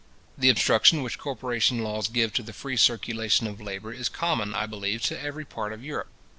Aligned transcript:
The 0.35 0.49
obstruction 0.49 1.03
which 1.03 1.19
corporation 1.19 1.83
laws 1.83 2.07
give 2.07 2.33
to 2.33 2.41
the 2.41 2.53
free 2.53 2.75
circulation 2.75 3.45
of 3.45 3.61
labour 3.61 3.93
is 3.93 4.09
common, 4.09 4.55
I 4.55 4.65
believe, 4.65 5.03
to 5.03 5.21
every 5.21 5.45
part 5.45 5.73
of 5.73 5.83
Europe. 5.85 6.09